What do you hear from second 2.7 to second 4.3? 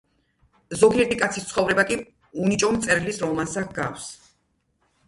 მწერლის რომანსა ჰგავს.